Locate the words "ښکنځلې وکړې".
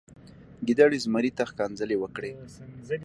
1.49-2.31